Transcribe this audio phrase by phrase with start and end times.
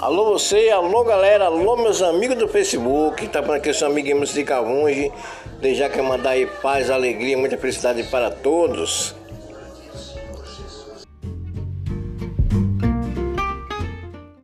[0.00, 4.44] Alô você, alô galera, alô meus amigos do Facebook, tá por aqui seu amigo MC
[4.44, 5.10] Cavunge,
[5.74, 9.12] já quer mandar aí paz, alegria, muita felicidade para todos.